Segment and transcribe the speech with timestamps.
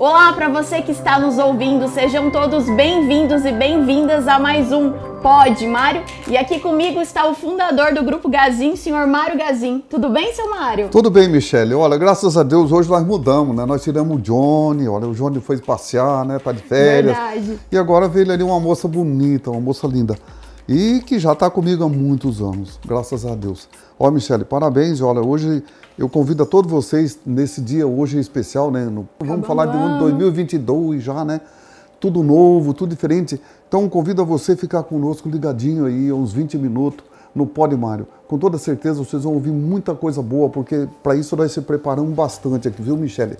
[0.00, 4.92] Olá para você que está nos ouvindo, sejam todos bem-vindos e bem-vindas a mais um
[5.20, 6.02] Pod Mário.
[6.26, 9.84] E aqui comigo está o fundador do Grupo Gazin, senhor Mário Gazin.
[9.90, 10.88] Tudo bem, seu Mário?
[10.88, 11.74] Tudo bem, Michele.
[11.74, 13.66] Olha, graças a Deus hoje nós mudamos, né?
[13.66, 16.38] Nós tiramos o Johnny, olha, o Johnny foi passear, né?
[16.38, 17.14] Tá de férias.
[17.14, 17.60] Verdade.
[17.70, 20.16] E agora veio ali uma moça bonita, uma moça linda.
[20.72, 23.68] E que já está comigo há muitos anos, graças a Deus.
[23.98, 25.00] Ó, Michele, parabéns.
[25.00, 25.64] Olha, hoje
[25.98, 28.84] eu convido a todos vocês nesse dia hoje especial, né?
[28.84, 31.40] No, vamos falar de ano 2022 já, né?
[31.98, 33.42] Tudo novo, tudo diferente.
[33.66, 38.06] Então convido a você a ficar conosco ligadinho aí uns 20 minutos no Pod Mário.
[38.28, 42.14] Com toda certeza vocês vão ouvir muita coisa boa, porque para isso nós se preparamos
[42.14, 43.36] bastante aqui, viu, Michele?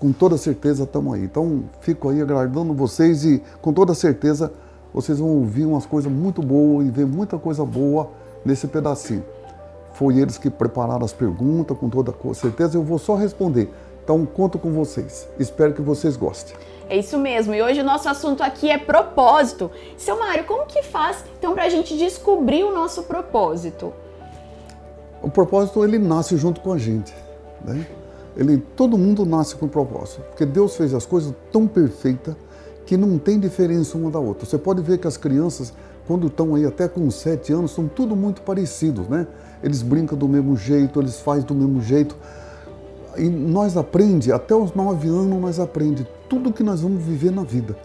[0.00, 1.22] Com toda certeza estamos aí.
[1.22, 4.52] Então fico aí aguardando vocês e com toda certeza
[4.92, 8.10] vocês vão ouvir umas coisas muito boas e ver muita coisa boa
[8.44, 9.24] nesse pedacinho.
[9.94, 13.70] Foi eles que prepararam as perguntas, com toda certeza eu vou só responder.
[14.02, 15.28] Então conto com vocês.
[15.38, 16.56] Espero que vocês gostem.
[16.88, 17.54] É isso mesmo.
[17.54, 19.70] E hoje o nosso assunto aqui é propósito.
[19.96, 23.92] Seu Mário, como que faz então para a gente descobrir o nosso propósito?
[25.22, 27.14] O propósito ele nasce junto com a gente,
[27.64, 27.86] né?
[28.36, 32.34] Ele, todo mundo nasce com propósito, porque Deus fez as coisas tão perfeitas
[32.86, 34.46] que não tem diferença uma da outra.
[34.46, 35.72] Você pode ver que as crianças,
[36.06, 39.26] quando estão aí até com 7 anos, são tudo muito parecidos, né?
[39.62, 42.16] Eles brincam do mesmo jeito, eles fazem do mesmo jeito.
[43.16, 47.44] E nós aprende, até os 9 anos nós aprende tudo que nós vamos viver na
[47.44, 47.76] vida.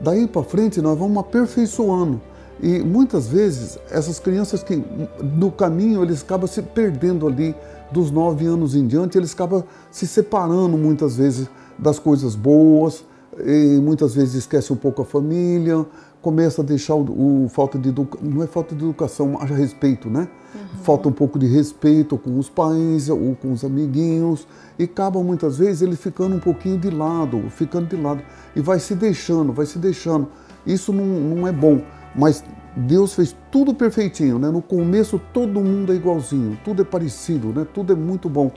[0.00, 2.20] Daí para frente nós vamos aperfeiçoando.
[2.62, 4.82] E muitas vezes essas crianças que
[5.22, 7.54] no caminho eles acabam se perdendo ali
[7.90, 13.04] dos 9 anos em diante, eles acabam se separando muitas vezes das coisas boas,
[13.44, 15.84] e muitas vezes esquece um pouco a família,
[16.20, 20.28] começa a deixar o, o falta de não é falta de educação, haja respeito, né?
[20.54, 20.82] Uhum.
[20.82, 24.46] Falta um pouco de respeito com os pais ou com os amiguinhos
[24.78, 28.22] e acaba muitas vezes ele ficando um pouquinho de lado, ficando de lado
[28.54, 30.28] e vai se deixando, vai se deixando.
[30.66, 31.80] Isso não, não é bom,
[32.14, 32.44] mas
[32.76, 34.50] Deus fez tudo perfeitinho, né?
[34.50, 37.66] No começo todo mundo é igualzinho, tudo é parecido, né?
[37.72, 38.52] Tudo é muito bom.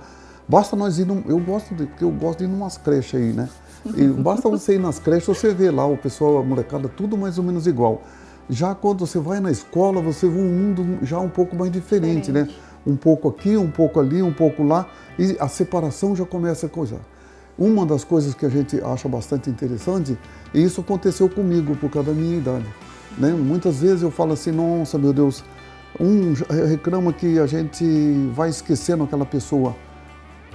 [0.47, 3.31] Basta nós ir, num, eu gosto de, porque eu gosto de ir numas creches aí,
[3.31, 3.49] né?
[3.85, 7.37] E basta você ir nas creches, você vê lá o pessoal, a molecada, tudo mais
[7.37, 8.01] ou menos igual.
[8.49, 12.31] Já quando você vai na escola, você vê um mundo já um pouco mais diferente,
[12.31, 12.43] né?
[12.43, 12.59] diferente.
[12.59, 12.73] né?
[12.85, 16.69] Um pouco aqui, um pouco ali, um pouco lá, e a separação já começa a
[16.69, 16.99] coisa.
[17.57, 20.17] Uma das coisas que a gente acha bastante interessante,
[20.53, 22.65] e isso aconteceu comigo por causa da minha idade.
[23.17, 23.31] Né?
[23.31, 25.43] Muitas vezes eu falo assim, nossa, meu Deus,
[25.99, 26.33] um
[26.67, 27.85] reclama que a gente
[28.33, 29.75] vai esquecendo aquela pessoa.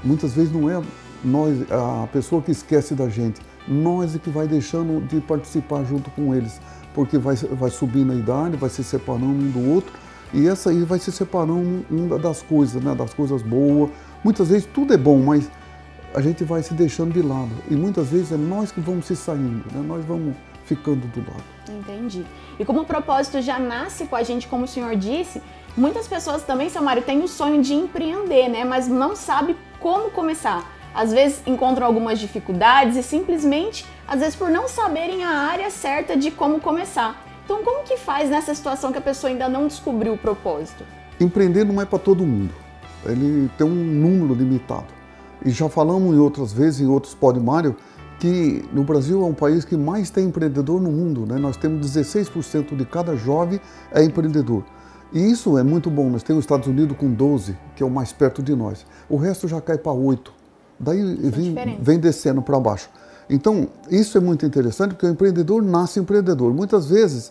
[0.02, 0.80] Muitas vezes não é
[1.24, 6.10] nós, a pessoa que esquece da gente, nós é que vai deixando de participar junto
[6.10, 6.60] com eles,
[6.94, 9.92] porque vai, vai subindo a idade, vai se separando um do outro,
[10.32, 13.90] e essa aí vai se separando uma das coisas, né, das coisas boas.
[14.22, 15.50] Muitas vezes tudo é bom, mas
[16.14, 17.50] a gente vai se deixando de lado.
[17.70, 19.82] E muitas vezes é nós que vamos se saindo, né?
[19.86, 21.44] nós vamos ficando do lado.
[21.68, 22.24] Entendi.
[22.58, 25.40] E como o propósito já nasce com a gente, como o senhor disse,
[25.76, 28.64] muitas pessoas também, seu Mário, têm o sonho de empreender, né?
[28.64, 34.50] Mas não sabe como começar às vezes encontram algumas dificuldades e simplesmente, às vezes por
[34.50, 37.24] não saberem a área certa de como começar.
[37.44, 40.84] Então, como que faz nessa situação que a pessoa ainda não descobriu o propósito?
[41.18, 42.52] Empreender não é para todo mundo.
[43.06, 44.86] Ele tem um número limitado.
[45.44, 47.76] E já falamos em outras vezes, em outros Mário,
[48.18, 51.24] que no Brasil é um país que mais tem empreendedor no mundo.
[51.24, 51.38] Né?
[51.38, 53.60] Nós temos 16% de cada jovem
[53.92, 54.64] é empreendedor.
[55.12, 56.10] E isso é muito bom.
[56.10, 58.84] Nós temos os Estados Unidos com 12, que é o mais perto de nós.
[59.08, 60.37] O resto já cai para 8.
[60.78, 62.88] Daí vem, vem descendo para baixo.
[63.28, 66.54] Então, isso é muito interessante porque o empreendedor nasce empreendedor.
[66.54, 67.30] Muitas vezes,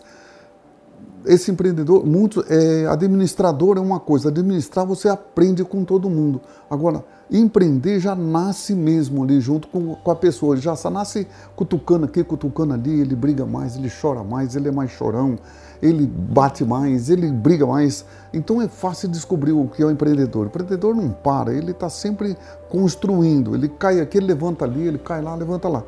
[1.24, 6.40] esse empreendedor, muito, é, administrador é uma coisa, administrar você aprende com todo mundo.
[6.70, 12.06] Agora, empreender já nasce mesmo ali junto com, com a pessoa, ele já nasce cutucando
[12.06, 15.38] aqui, cutucando ali, ele briga mais, ele chora mais, ele é mais chorão
[15.82, 18.04] ele bate mais, ele briga mais.
[18.32, 20.46] Então é fácil descobrir o que é o empreendedor.
[20.46, 22.36] O empreendedor não para, ele está sempre
[22.68, 23.54] construindo.
[23.54, 25.84] Ele cai aqui, ele levanta ali, ele cai lá, levanta lá.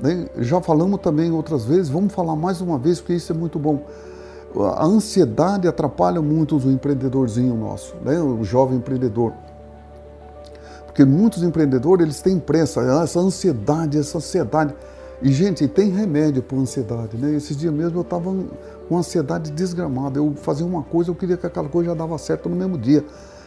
[0.00, 0.28] Né?
[0.38, 3.82] Já falamos também outras vezes, vamos falar mais uma vez, porque isso é muito bom.
[4.76, 8.18] A ansiedade atrapalha muito o empreendedorzinho nosso, né?
[8.18, 9.32] o jovem empreendedor.
[10.96, 14.74] Porque muitos empreendedores eles têm pressa, essa ansiedade, essa ansiedade.
[15.20, 17.34] E, gente, tem remédio para ansiedade, né?
[17.34, 18.34] Esses dias mesmo eu estava
[18.88, 20.18] com ansiedade desgramada.
[20.18, 23.04] Eu fazia uma coisa, eu queria que aquela coisa já dava certo no mesmo dia.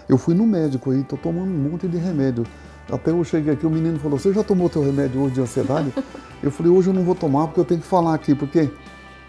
[0.08, 2.46] Eu fui no médico aí, estou tomando um monte de remédio.
[2.88, 5.92] Até eu cheguei aqui, o menino falou: Você já tomou teu remédio hoje de ansiedade?
[6.44, 8.70] eu falei: Hoje eu não vou tomar porque eu tenho que falar aqui, porque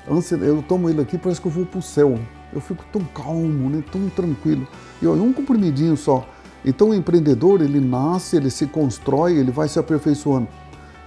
[0.07, 2.19] eu tomo ele aqui, parece que eu vou para o céu.
[2.53, 3.83] Eu fico tão calmo, né?
[3.91, 4.69] tão tranquilo.
[5.01, 6.27] E olha, um comprimidinho só.
[6.65, 10.49] Então o empreendedor, ele nasce, ele se constrói, ele vai se aperfeiçoando.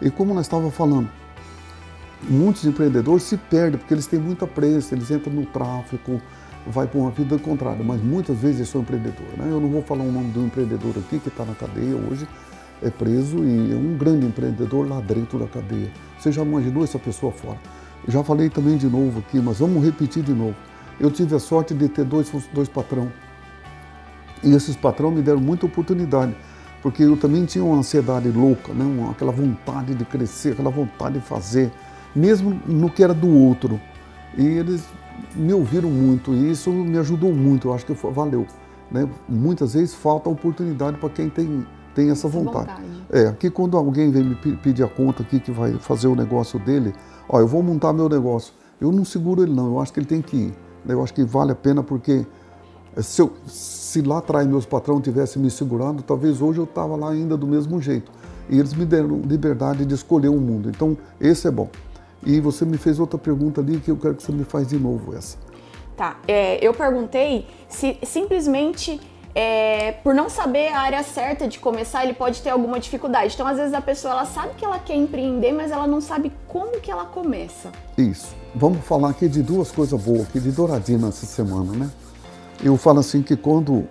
[0.01, 1.09] E como nós estávamos falando,
[2.29, 6.19] muitos empreendedores se perdem porque eles têm muita pressa, eles entram no tráfico,
[6.67, 9.38] vai para uma vida contrária, mas muitas vezes eles são empreendedores.
[9.38, 9.47] Né?
[9.50, 12.27] Eu não vou falar o nome do empreendedor aqui que está na cadeia hoje,
[12.81, 15.91] é preso e é um grande empreendedor lá dentro da cadeia.
[16.19, 17.57] Você já imaginou essa pessoa fora?
[18.07, 20.56] Já falei também de novo aqui, mas vamos repetir de novo.
[20.99, 23.09] Eu tive a sorte de ter dois, dois patrão.
[24.44, 26.36] E esses patrão me deram muita oportunidade,
[26.81, 28.84] porque eu também tinha uma ansiedade louca, né?
[28.84, 31.72] Uma, aquela vontade de crescer, aquela vontade de fazer,
[32.16, 33.80] mesmo no que era do outro.
[34.38, 34.84] E eles
[35.36, 38.45] me ouviram muito e isso me ajudou muito, eu acho que valeu.
[38.92, 39.07] Né?
[39.28, 42.69] Muitas vezes falta oportunidade para quem tem, tem essa vontade.
[42.69, 43.04] vontade.
[43.12, 46.60] É, aqui quando alguém vem me pedir a conta aqui que vai fazer o negócio
[46.60, 46.94] dele,
[47.28, 48.54] ó, eu vou montar meu negócio.
[48.80, 50.54] Eu não seguro ele não, eu acho que ele tem que ir.
[50.88, 52.25] Eu acho que vale a pena porque
[53.01, 57.10] se, eu, se lá atrás meus patrões tivessem me segurado, talvez hoje eu estava lá
[57.10, 58.12] ainda do mesmo jeito.
[58.50, 60.69] E eles me deram liberdade de escolher o mundo.
[60.69, 61.69] Então, esse é bom.
[62.25, 64.78] E você me fez outra pergunta ali que eu quero que você me faz de
[64.78, 65.38] novo essa.
[65.95, 69.00] Tá, é, eu perguntei se simplesmente
[69.36, 73.34] é, por não saber a área certa de começar, ele pode ter alguma dificuldade.
[73.34, 76.31] Então, às vezes a pessoa ela sabe que ela quer empreender, mas ela não sabe
[76.48, 77.72] como que ela começa.
[77.98, 78.36] Isso.
[78.56, 81.90] Vamos falar aqui de duas coisas boas aqui de Douradina essa semana, né?
[82.61, 83.88] Eu falo assim que quando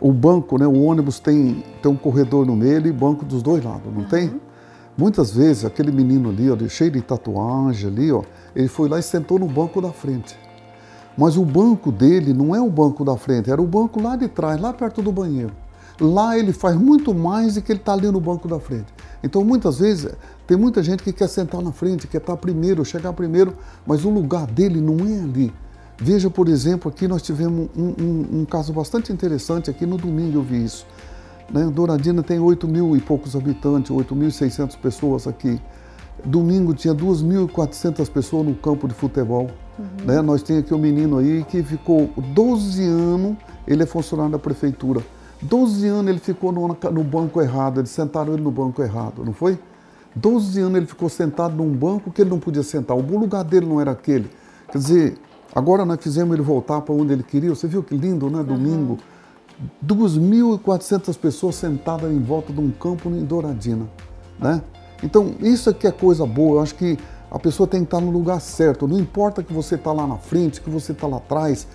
[0.00, 3.62] o banco, né, o ônibus tem, tem um corredor no meio e banco dos dois
[3.64, 4.08] lados, não uhum.
[4.08, 4.40] tem?
[4.96, 8.22] Muitas vezes aquele menino ali, ó, cheio de tatuagem ali, ó,
[8.54, 10.36] ele foi lá e sentou no banco da frente.
[11.16, 14.28] Mas o banco dele não é o banco da frente, era o banco lá de
[14.28, 15.52] trás, lá perto do banheiro.
[16.00, 18.86] Lá ele faz muito mais do que ele está ali no banco da frente.
[19.22, 20.12] Então muitas vezes
[20.46, 23.54] tem muita gente que quer sentar na frente, quer estar tá primeiro, chegar primeiro,
[23.84, 25.52] mas o lugar dele não é ali.
[26.00, 30.38] Veja, por exemplo, aqui nós tivemos um, um, um caso bastante interessante, aqui no domingo
[30.38, 30.86] eu vi isso.
[31.52, 31.64] Né?
[31.72, 35.60] Douradina tem 8 mil e poucos habitantes, 8.600 pessoas aqui.
[36.24, 39.50] Domingo tinha 2.400 pessoas no campo de futebol.
[39.78, 40.06] Uhum.
[40.06, 40.22] Né?
[40.22, 43.36] Nós temos aqui um menino aí que ficou 12 anos,
[43.66, 45.00] ele é funcionário da prefeitura.
[45.42, 49.32] 12 anos ele ficou no, no banco errado, eles sentaram ele no banco errado, não
[49.32, 49.58] foi?
[50.14, 53.66] 12 anos ele ficou sentado num banco que ele não podia sentar, o lugar dele
[53.66, 54.28] não era aquele.
[54.70, 55.18] Quer dizer,
[55.58, 57.50] agora nós fizemos ele voltar para onde ele queria.
[57.50, 58.42] Você viu que lindo, né?
[58.42, 58.92] Domingo.
[58.92, 59.18] Uhum
[59.84, 63.88] 2.400 pessoas sentadas em volta de um campo em Douradina,
[64.38, 64.62] né?
[65.02, 66.56] Então, isso aqui é coisa boa.
[66.56, 66.98] Eu acho que
[67.30, 68.86] a pessoa tem que estar no lugar certo.
[68.86, 71.66] Não importa que você está lá na frente, que você está lá atrás.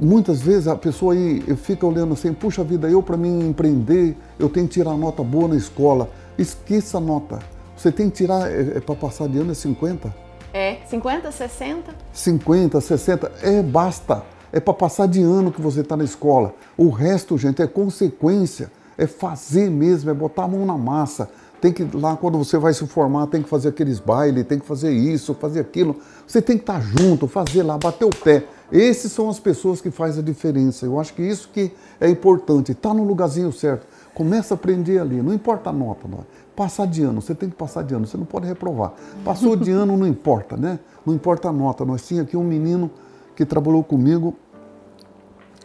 [0.00, 4.48] Muitas vezes a pessoa aí fica olhando assim, puxa vida, eu para mim empreender, eu
[4.48, 6.08] tenho que tirar nota boa na escola.
[6.38, 7.40] Esqueça a nota.
[7.76, 10.29] Você tem que tirar, é, é para passar de ano é 50?
[10.52, 11.94] É, 50, 60?
[12.12, 16.54] 50, 60, é, basta é para passar de ano que você está na escola.
[16.76, 21.28] O resto, gente, é consequência, é fazer mesmo, é botar a mão na massa.
[21.60, 24.66] Tem que lá quando você vai se formar, tem que fazer aqueles bailes, tem que
[24.66, 25.96] fazer isso, fazer aquilo.
[26.26, 28.44] Você tem que estar tá junto, fazer lá, bater o pé.
[28.72, 30.86] Esses são as pessoas que fazem a diferença.
[30.86, 31.70] Eu acho que isso que
[32.00, 33.86] é importante, estar tá no lugarzinho certo.
[34.14, 36.24] Começa a aprender ali, não importa a nota, não.
[36.60, 38.92] Passar de ano, você tem que passar de ano, você não pode reprovar.
[39.24, 40.78] Passou de ano, não importa, né?
[41.06, 41.86] Não importa a nota.
[41.86, 42.90] Nós tínhamos aqui um menino
[43.34, 44.34] que trabalhou comigo,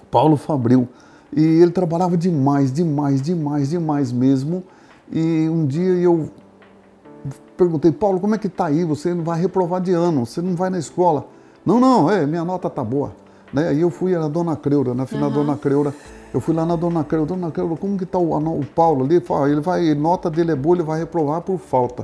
[0.10, 0.88] Paulo Fabril.
[1.36, 4.64] E ele trabalhava demais, demais, demais, demais mesmo.
[5.12, 6.30] E um dia eu
[7.58, 8.86] perguntei, Paulo, como é que está aí?
[8.86, 11.28] Você não vai reprovar de ano, você não vai na escola.
[11.66, 13.12] Não, não, é, minha nota tá boa.
[13.52, 13.68] Né?
[13.68, 15.36] Aí eu fui na Dona Creura, na final uhum.
[15.36, 15.94] Dona Creura.
[16.36, 19.24] Eu fui lá na Dona Creura, Dona Creura, como que está o, o, Paulo ali?
[19.50, 22.04] Ele vai, nota dele é boa, ele vai reprovar por falta.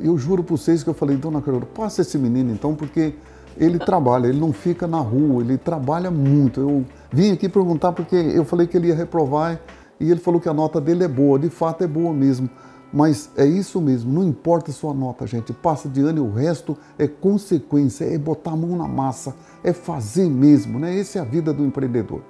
[0.00, 3.14] Eu juro para vocês que eu falei, Dona Creura, passa esse menino então, porque
[3.56, 6.58] ele trabalha, ele não fica na rua, ele trabalha muito.
[6.58, 9.60] Eu vim aqui perguntar porque eu falei que ele ia reprovar
[10.00, 12.50] e ele falou que a nota dele é boa, de fato é boa mesmo.
[12.92, 15.52] Mas é isso mesmo, não importa a sua nota, gente.
[15.52, 19.72] Passa de ano e o resto é consequência, é botar a mão na massa, é
[19.72, 20.98] fazer mesmo, né?
[20.98, 22.20] Essa é a vida do empreendedor.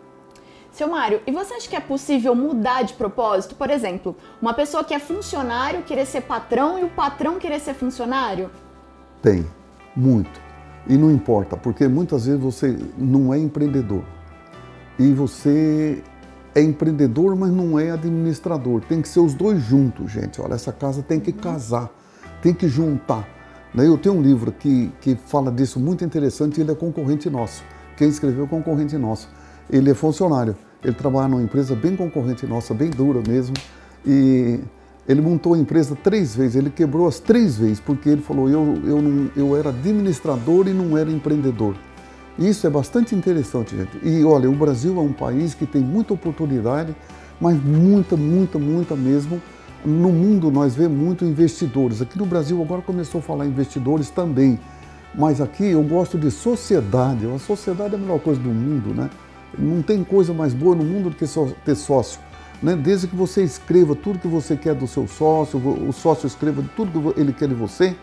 [0.73, 3.55] Seu Mário, e você acha que é possível mudar de propósito?
[3.55, 7.75] Por exemplo, uma pessoa que é funcionário querer ser patrão e o patrão querer ser
[7.75, 8.51] funcionário?
[9.21, 9.45] Tem,
[9.97, 10.41] muito.
[10.87, 14.05] E não importa, porque muitas vezes você não é empreendedor.
[14.99, 16.03] E você
[16.55, 18.81] é empreendedor, mas não é administrador.
[18.83, 20.41] Tem que ser os dois juntos, gente.
[20.41, 21.91] Olha, essa casa tem que casar,
[22.41, 23.29] tem que juntar.
[23.75, 23.87] Né?
[23.87, 27.63] Eu tenho um livro que, que fala disso muito interessante, ele é concorrente nosso.
[27.97, 29.29] Quem escreveu é concorrente nosso.
[29.73, 33.55] Ele é funcionário, ele trabalha numa empresa bem concorrente nossa, bem dura mesmo.
[34.05, 34.61] E
[35.09, 38.79] ele montou a empresa três vezes, ele quebrou as três vezes, porque ele falou: eu,
[38.85, 41.75] eu, não, eu era administrador e não era empreendedor.
[42.39, 43.99] Isso é bastante interessante, gente.
[44.03, 46.95] E olha, o Brasil é um país que tem muita oportunidade,
[47.41, 49.43] mas muita, muita, muita mesmo.
[49.85, 52.01] no mundo nós vemos muito investidores.
[52.01, 54.59] Aqui no Brasil agora começou a falar investidores também.
[55.15, 57.27] Mas aqui eu gosto de sociedade.
[57.27, 59.11] A sociedade é a melhor coisa do mundo, né?
[59.59, 61.27] Não tem coisa mais boa no mundo do que
[61.65, 62.21] ter sócio.
[62.63, 62.77] Né?
[62.77, 67.13] Desde que você escreva tudo que você quer do seu sócio, o sócio escreva tudo
[67.13, 67.97] que ele quer de você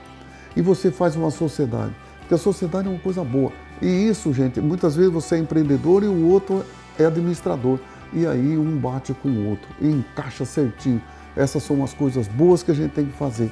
[0.56, 1.94] e você faz uma sociedade.
[2.20, 3.52] Porque a sociedade é uma coisa boa.
[3.82, 6.66] E isso, gente, muitas vezes você é empreendedor e o outro
[6.98, 7.80] é administrador.
[8.12, 11.02] E aí um bate com o outro e encaixa certinho.
[11.36, 13.52] Essas são as coisas boas que a gente tem que fazer.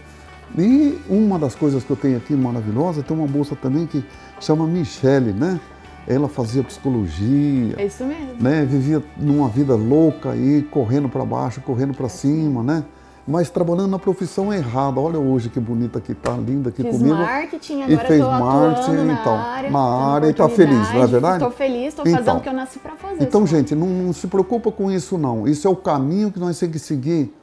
[0.58, 4.04] E uma das coisas que eu tenho aqui maravilhosa, tem uma moça também que
[4.40, 5.60] chama Michele, né?
[6.08, 7.76] Ela fazia psicologia.
[7.78, 8.36] É isso mesmo.
[8.40, 8.64] Né?
[8.66, 12.84] Vivia numa vida louca aí, correndo para baixo, correndo para cima, né?
[13.28, 15.00] Mas trabalhando na profissão errada.
[15.00, 17.16] Olha hoje que bonita que tá, linda aqui Fiz comigo.
[17.16, 21.02] marketing, agora e fez tô marketing, na então, área, na área e tá feliz, não
[21.02, 21.36] é verdade?
[21.38, 22.24] Estou feliz, estou Então.
[22.24, 23.24] fazendo o que eu nasci para fazer.
[23.24, 23.48] Então, só.
[23.48, 25.48] gente, não, não se preocupa com isso não.
[25.48, 27.34] Isso é o caminho que nós temos que seguir.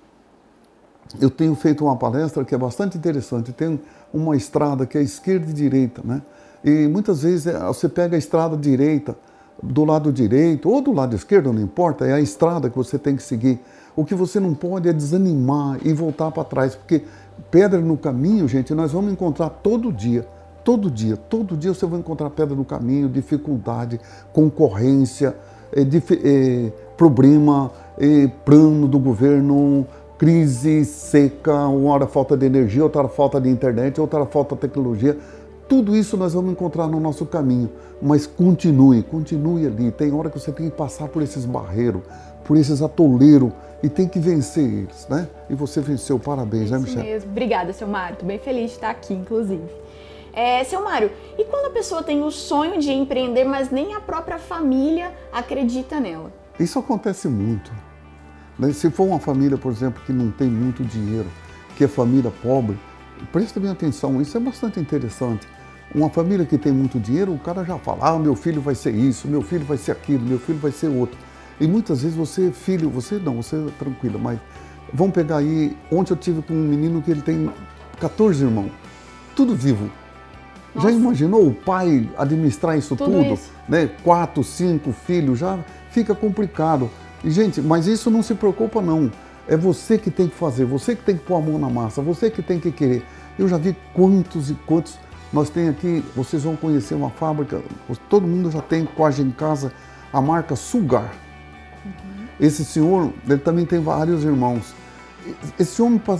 [1.21, 3.53] Eu tenho feito uma palestra que é bastante interessante.
[3.53, 3.81] Tem
[4.15, 6.23] uma estrada que é esquerda e direita, né?
[6.65, 9.17] E muitas vezes é, você pega a estrada direita,
[9.63, 13.15] do lado direito ou do lado esquerdo, não importa, é a estrada que você tem
[13.15, 13.61] que seguir.
[13.95, 17.03] O que você não pode é desanimar e voltar para trás, porque
[17.51, 20.27] pedra no caminho, gente, nós vamos encontrar todo dia.
[20.65, 24.01] Todo dia, todo dia você vai encontrar pedra no caminho, dificuldade,
[24.33, 25.35] concorrência,
[25.73, 29.85] eh, dif- eh, problema, eh, plano do governo,
[30.17, 35.19] crise seca, uma hora falta de energia, outra falta de internet, outra falta de tecnologia.
[35.69, 39.91] Tudo isso nós vamos encontrar no nosso caminho, mas continue, continue ali.
[39.91, 42.03] Tem hora que você tem que passar por esses barreiros,
[42.45, 43.53] por esses atoleiros
[43.83, 45.29] e tem que vencer eles, né?
[45.49, 47.03] E você venceu, parabéns, né, Isso Michel?
[47.05, 47.31] mesmo.
[47.31, 48.15] Obrigada, seu Mário.
[48.15, 49.63] Estou bem feliz de estar aqui, inclusive.
[50.35, 54.01] É, seu Mário, e quando a pessoa tem o sonho de empreender, mas nem a
[54.01, 56.33] própria família acredita nela?
[56.59, 57.71] Isso acontece muito.
[58.59, 58.73] né?
[58.73, 61.27] Se for uma família, por exemplo, que não tem muito dinheiro,
[61.77, 62.79] que é família pobre,
[63.31, 65.47] presta bem atenção, isso é bastante interessante.
[65.95, 68.95] Uma família que tem muito dinheiro, o cara já fala, ah, meu filho vai ser
[68.95, 71.19] isso, meu filho vai ser aquilo, meu filho vai ser outro.
[71.61, 74.39] E muitas vezes você, filho, você não, você é tranquila, mas
[74.93, 77.51] vamos pegar aí, ontem eu tive com um menino que ele tem
[78.01, 78.71] 14 irmãos,
[79.37, 79.91] tudo vivo.
[80.75, 80.93] Já Nossa.
[80.93, 83.35] imaginou o pai administrar isso Tudo tudo?
[83.35, 83.51] isso.
[83.69, 83.91] Né?
[84.03, 85.59] Quatro, cinco filhos, já
[85.91, 86.91] fica complicado.
[87.23, 89.11] E, gente, mas isso não se preocupa, não.
[89.49, 92.01] É você que tem que fazer, você que tem que pôr a mão na massa,
[92.01, 93.05] você que tem que querer.
[93.39, 94.99] Eu já vi quantos e quantos.
[95.33, 97.63] Nós tem aqui, vocês vão conhecer uma fábrica,
[98.09, 99.73] todo mundo já tem quase em casa
[100.13, 101.11] a marca Sugar.
[102.39, 104.75] Esse senhor, ele também tem vários irmãos.
[105.59, 106.19] Esse homem, para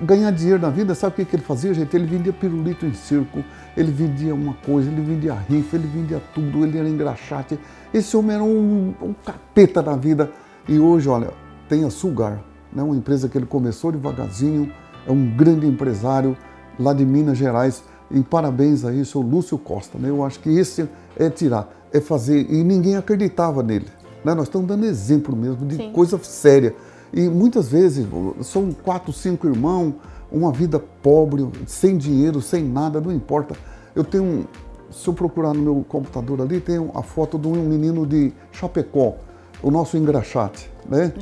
[0.00, 1.94] ganhar dinheiro na vida, sabe o que, que ele fazia, gente?
[1.94, 3.44] Ele vendia pirulito em circo,
[3.76, 7.58] ele vendia uma coisa, ele vendia rifa, ele vendia tudo, ele era engraxate.
[7.92, 10.30] Esse homem era um, um capeta na vida.
[10.68, 11.30] E hoje, olha,
[11.68, 12.40] tem a Sugar,
[12.76, 12.82] né?
[12.82, 14.70] uma empresa que ele começou devagarzinho,
[15.06, 16.36] é um grande empresário
[16.78, 17.82] lá de Minas Gerais.
[18.10, 19.98] E parabéns a isso, o Lúcio Costa.
[19.98, 20.10] Né?
[20.10, 22.46] Eu acho que esse é tirar, é fazer.
[22.48, 23.86] E ninguém acreditava nele.
[24.24, 24.34] Né?
[24.34, 25.92] Nós estamos dando exemplo mesmo de Sim.
[25.92, 26.74] coisa séria.
[27.12, 28.06] E muitas vezes
[28.42, 29.94] são quatro, cinco irmãos,
[30.30, 33.56] uma vida pobre, sem dinheiro, sem nada, não importa.
[33.94, 34.44] Eu tenho, um-
[34.90, 39.14] se eu procurar no meu computador ali, tem a foto de um menino de Chapecó,
[39.62, 41.12] o nosso engraxate, né?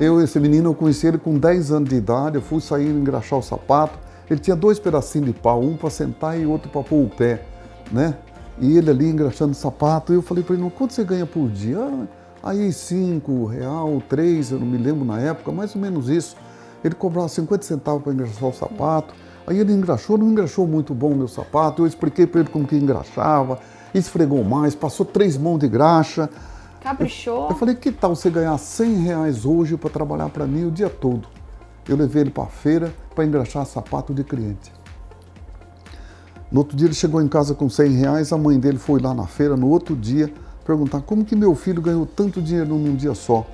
[0.00, 3.38] Eu, esse menino, eu conheci ele com 10 anos de idade, eu fui sair engraxar
[3.38, 3.98] o sapato,
[4.30, 7.42] ele tinha dois pedacinhos de pau, um para sentar e outro para pôr o pé,
[7.90, 8.14] né?
[8.60, 11.48] E ele ali engraxando o sapato, e eu falei para ele, quanto você ganha por
[11.48, 11.78] dia?
[11.78, 12.06] "Ah,
[12.42, 16.36] Aí cinco real, três, eu não me lembro na época, mais ou menos isso.
[16.84, 19.12] Ele cobrava 50 centavos para engraxar o sapato.
[19.46, 21.82] Aí ele engraxou, não engraxou muito bom o meu sapato.
[21.82, 23.58] Eu expliquei para ele como que engraxava,
[23.92, 26.30] esfregou mais, passou três mãos de graxa.
[26.80, 27.48] Caprichou.
[27.50, 30.88] Eu falei, que tal você ganhar 100 reais hoje para trabalhar para mim o dia
[30.88, 31.28] todo?
[31.88, 34.72] Eu levei ele para a feira para engraxar sapato de cliente.
[36.50, 39.12] No outro dia ele chegou em casa com 100 reais, a mãe dele foi lá
[39.12, 40.32] na feira no outro dia
[40.64, 43.46] perguntar como que meu filho ganhou tanto dinheiro num dia só.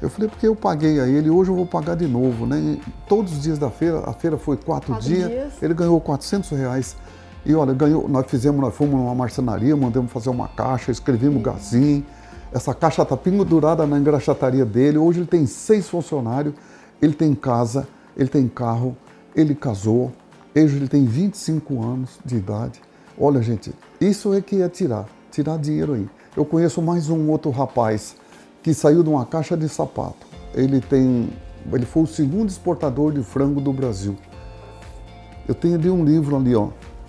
[0.00, 2.58] Eu falei, porque eu paguei a ele, hoje eu vou pagar de novo, né?
[2.58, 5.62] E Todos os dias da feira, a feira foi quatro, Quatro dias, dias.
[5.62, 6.96] ele ganhou 400 reais.
[7.44, 12.04] E olha, ganhou, nós fizemos, nós fomos numa marcenaria, mandamos fazer uma caixa, escrevemos gazinho.
[12.54, 14.96] Essa caixa está pendurada na engraxataria dele.
[14.96, 16.54] Hoje ele tem seis funcionários,
[17.02, 18.96] ele tem casa, ele tem carro,
[19.34, 20.12] ele casou.
[20.54, 22.80] Hoje ele tem 25 anos de idade.
[23.18, 26.08] Olha, gente, isso é que é tirar, tirar dinheiro aí.
[26.36, 28.14] Eu conheço mais um outro rapaz
[28.62, 30.24] que saiu de uma caixa de sapato.
[30.54, 31.30] Ele tem,
[31.72, 34.16] ele foi o segundo exportador de frango do Brasil.
[35.48, 36.68] Eu tenho ali um livro ali, ó,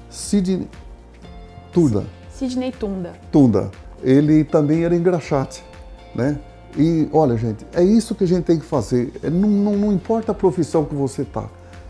[0.10, 0.68] Sidney
[1.72, 2.04] Tunda.
[2.32, 3.14] Sidney Tunda.
[3.32, 3.85] Tunda.
[4.04, 5.64] Ele também era engraxate,
[6.14, 6.40] né?
[6.78, 9.14] E olha, gente, é isso que a gente tem que fazer.
[9.24, 11.46] É, não, não, não importa a profissão que você está.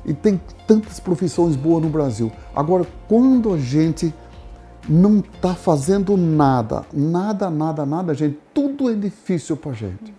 [0.05, 2.31] E tem tantas profissões boas no Brasil.
[2.55, 4.13] Agora, quando a gente
[4.87, 10.13] não está fazendo nada, nada, nada, nada, gente, tudo é difícil para a gente.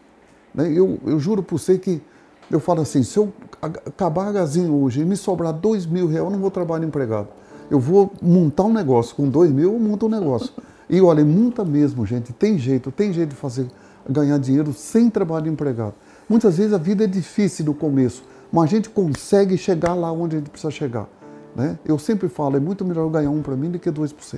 [0.52, 0.73] Né?
[0.73, 2.02] Eu, eu juro por você que
[2.50, 6.25] eu falo assim, se eu acabar a gazinha hoje e me sobrar dois mil reais,
[6.25, 7.28] eu não vou trabalhar empregado.
[7.71, 9.14] Eu vou montar um negócio.
[9.14, 10.52] Com dois mil, eu monto um negócio.
[10.88, 12.33] E olha, monta mesmo, gente.
[12.33, 13.66] Tem jeito, tem jeito de fazer
[14.09, 15.95] ganhar dinheiro sem trabalho empregado.
[16.28, 20.37] Muitas vezes a vida é difícil no começo, mas a gente consegue chegar lá onde
[20.37, 21.09] a gente precisa chegar.
[21.55, 21.78] Né?
[21.85, 24.37] Eu sempre falo, é muito melhor ganhar um para mim do que dois para você.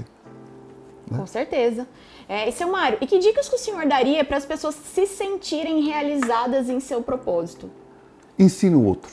[1.11, 1.19] Né?
[1.19, 1.87] Com certeza.
[2.29, 5.07] É, e seu Mário, e que dicas que o senhor daria para as pessoas se
[5.07, 7.71] sentirem realizadas em seu propósito?
[8.39, 9.11] Ensine o outro.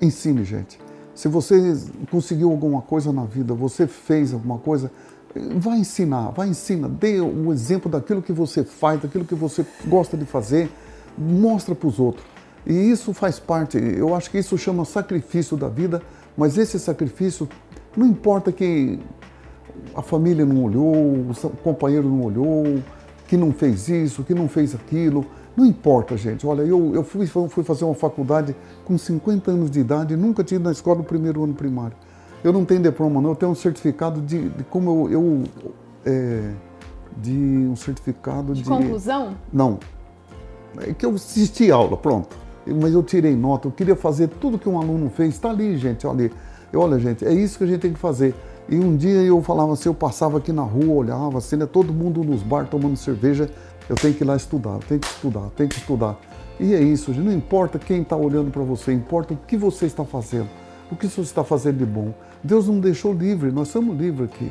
[0.00, 0.78] Ensine, gente.
[1.14, 1.76] Se você
[2.10, 4.90] conseguiu alguma coisa na vida, você fez alguma coisa,
[5.34, 9.64] vai ensinar, vai ensinar, dê o um exemplo daquilo que você faz, daquilo que você
[9.86, 10.70] gosta de fazer,
[11.16, 12.24] mostra para os outros.
[12.66, 16.02] E isso faz parte, eu acho que isso chama sacrifício da vida,
[16.36, 17.48] mas esse sacrifício,
[17.96, 18.98] não importa que
[19.94, 22.82] a família não olhou, o companheiro não olhou,
[23.26, 26.46] que não fez isso, que não fez aquilo, não importa, gente.
[26.46, 30.60] Olha, eu, eu fui, fui fazer uma faculdade com 50 anos de idade, nunca ido
[30.60, 31.96] na escola no primeiro ano primário.
[32.42, 35.12] Eu não tenho diploma, não, eu tenho um certificado de, de como eu.
[35.12, 35.42] eu
[36.04, 36.52] é,
[37.16, 38.62] de um certificado de.
[38.62, 39.34] De conclusão?
[39.52, 39.78] Não.
[40.78, 42.36] É que eu assisti aula, pronto.
[42.66, 46.06] Mas eu tirei nota, eu queria fazer tudo que um aluno fez, está ali, gente,
[46.06, 46.32] olha ali.
[46.74, 48.34] Olha, gente, é isso que a gente tem que fazer.
[48.68, 51.92] E um dia eu falava assim, eu passava aqui na rua, olhava assim, né, todo
[51.92, 53.50] mundo nos bar tomando cerveja,
[53.88, 56.18] eu tenho que ir lá estudar, eu tenho que estudar, eu tenho que estudar.
[56.60, 59.86] E é isso, gente, não importa quem está olhando para você, importa o que você
[59.86, 60.48] está fazendo,
[60.92, 62.12] o que você está fazendo de bom.
[62.44, 64.50] Deus não deixou livre, nós somos livres aqui,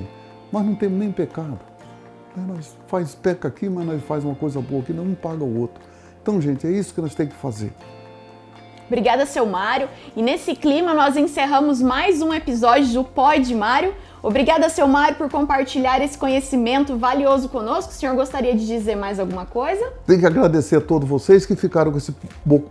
[0.51, 1.59] mas não temos nem pecado.
[2.35, 5.59] Né, nós faz peca aqui, mas nós faz uma coisa boa aqui, não paga o
[5.59, 5.81] outro.
[6.21, 7.71] Então, gente, é isso que nós temos que fazer.
[8.87, 9.87] Obrigada, seu Mário.
[10.15, 13.93] E nesse clima nós encerramos mais um episódio do Pod Mário.
[14.21, 17.91] Obrigada, seu Mário, por compartilhar esse conhecimento valioso conosco.
[17.91, 19.93] O senhor gostaria de dizer mais alguma coisa?
[20.05, 22.13] Tenho que agradecer a todos vocês que ficaram com esse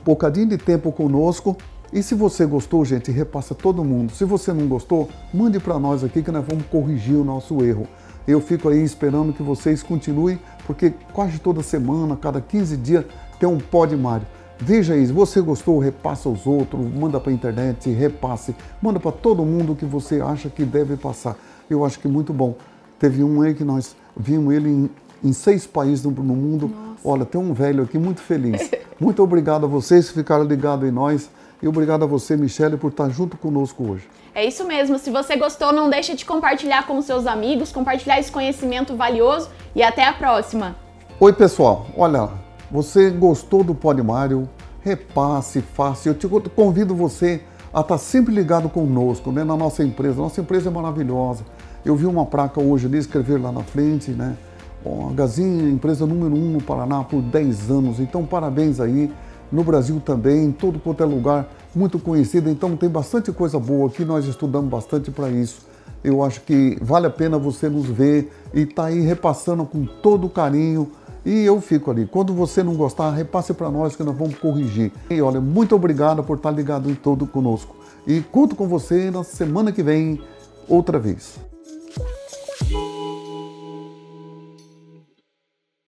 [0.04, 1.56] bocadinho de tempo conosco.
[1.92, 4.12] E se você gostou, gente, repassa todo mundo.
[4.12, 7.87] Se você não gostou, mande para nós aqui que nós vamos corrigir o nosso erro.
[8.29, 13.05] Eu fico aí esperando que vocês continuem, porque quase toda semana, cada 15 dias,
[13.40, 14.26] tem um Pod Mário.
[14.57, 19.44] Veja isso, você gostou, repassa aos outros, manda para a internet, repasse, manda para todo
[19.44, 21.37] mundo que você acha que deve passar.
[21.68, 22.55] Eu acho que é muito bom.
[23.00, 24.90] Teve um aí que nós vimos ele em,
[25.24, 26.68] em seis países no, no mundo.
[26.68, 27.00] Nossa.
[27.03, 28.70] Olha, tem um velho aqui muito feliz.
[29.00, 31.31] Muito obrigado a vocês que ficaram ligados em nós
[31.62, 34.09] e obrigado a você, Michele, por estar junto conosco hoje.
[34.35, 34.99] É isso mesmo.
[34.99, 39.83] Se você gostou, não deixe de compartilhar com seus amigos, compartilhar esse conhecimento valioso e
[39.83, 40.77] até a próxima.
[41.18, 41.87] Oi, pessoal.
[41.96, 42.31] Olha,
[42.70, 44.49] você gostou do Mário?
[44.83, 46.09] Repasse, faça.
[46.09, 47.42] Eu te convido você
[47.73, 50.16] a estar sempre ligado conosco, né, na nossa empresa.
[50.16, 51.44] Nossa empresa é maravilhosa.
[51.85, 54.37] Eu vi uma placa hoje ali, escrever lá na frente, né?
[54.83, 58.01] Bom, a Gazinha, empresa número um no Paraná por 10 anos.
[58.01, 59.12] Então, parabéns aí.
[59.50, 62.50] No Brasil também, em todo quanto é lugar, muito conhecida.
[62.50, 64.04] Então, tem bastante coisa boa aqui.
[64.04, 65.68] Nós estudamos bastante para isso.
[66.02, 70.28] Eu acho que vale a pena você nos ver e tá aí repassando com todo
[70.28, 70.90] carinho
[71.24, 72.06] e eu fico ali.
[72.06, 74.92] Quando você não gostar, repasse para nós que nós vamos corrigir.
[75.10, 77.76] E olha, muito obrigado por estar ligado em todo conosco.
[78.06, 80.20] E conto com você na semana que vem,
[80.68, 81.38] outra vez.